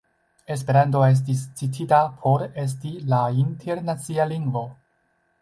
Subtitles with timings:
[0.53, 4.67] Esperanto estis citita por esti la internacia lingvo.